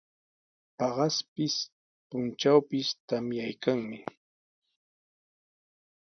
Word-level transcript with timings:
Paqaspis, 0.77 1.55
puntrawpis 2.09 2.87
tamyaykanmi. 3.07 3.97